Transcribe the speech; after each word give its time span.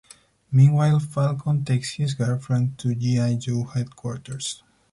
Meanwhile, 0.51 0.99
Falcon 1.01 1.63
takes 1.63 1.91
his 1.91 2.15
girlfriend 2.15 2.79
to 2.79 2.95
G. 2.95 3.19
I. 3.19 3.35
Joe 3.35 3.65
headquarters. 3.65 4.63